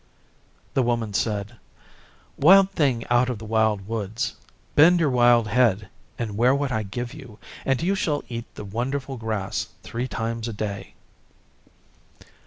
The 0.73 0.81
Woman 0.81 1.13
said, 1.13 1.57
'Wild 2.35 2.71
Thing 2.71 3.05
out 3.11 3.29
of 3.29 3.37
the 3.37 3.45
Wild 3.45 3.87
Woods, 3.87 4.33
bend 4.73 4.99
your 4.99 5.11
wild 5.11 5.47
head 5.49 5.89
and 6.17 6.35
wear 6.35 6.55
what 6.55 6.71
I 6.71 6.81
give 6.81 7.13
you, 7.13 7.37
and 7.67 7.83
you 7.83 7.93
shall 7.93 8.23
eat 8.27 8.45
the 8.55 8.65
wonderful 8.65 9.17
grass 9.17 9.67
three 9.83 10.07
times 10.07 10.47
a 10.47 10.53
day. 10.53 10.95